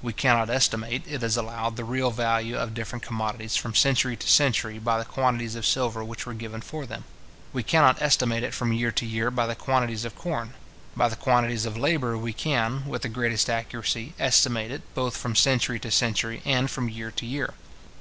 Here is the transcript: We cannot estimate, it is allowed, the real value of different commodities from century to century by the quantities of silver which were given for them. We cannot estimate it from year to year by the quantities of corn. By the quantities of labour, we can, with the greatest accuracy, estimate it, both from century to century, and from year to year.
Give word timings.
We 0.00 0.12
cannot 0.12 0.48
estimate, 0.48 1.02
it 1.08 1.24
is 1.24 1.36
allowed, 1.36 1.74
the 1.74 1.82
real 1.82 2.12
value 2.12 2.56
of 2.56 2.72
different 2.72 3.02
commodities 3.04 3.56
from 3.56 3.74
century 3.74 4.14
to 4.14 4.28
century 4.28 4.78
by 4.78 4.96
the 4.96 5.04
quantities 5.04 5.56
of 5.56 5.66
silver 5.66 6.04
which 6.04 6.24
were 6.24 6.34
given 6.34 6.60
for 6.60 6.86
them. 6.86 7.02
We 7.52 7.64
cannot 7.64 8.00
estimate 8.00 8.44
it 8.44 8.54
from 8.54 8.72
year 8.72 8.92
to 8.92 9.04
year 9.04 9.28
by 9.32 9.48
the 9.48 9.56
quantities 9.56 10.04
of 10.04 10.14
corn. 10.14 10.54
By 10.96 11.08
the 11.08 11.16
quantities 11.16 11.66
of 11.66 11.76
labour, 11.76 12.16
we 12.16 12.32
can, 12.32 12.86
with 12.86 13.02
the 13.02 13.08
greatest 13.08 13.50
accuracy, 13.50 14.14
estimate 14.20 14.70
it, 14.70 14.82
both 14.94 15.16
from 15.16 15.34
century 15.34 15.80
to 15.80 15.90
century, 15.90 16.42
and 16.44 16.70
from 16.70 16.88
year 16.88 17.10
to 17.10 17.26
year. 17.26 17.54